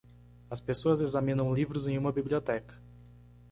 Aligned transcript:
As 0.49 0.59
pessoas 0.59 0.99
examinam 0.99 1.53
livros 1.53 1.85
em 1.87 1.95
uma 1.95 2.11
biblioteca. 2.11 2.75